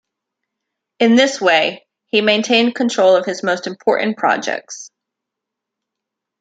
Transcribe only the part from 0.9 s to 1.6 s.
In this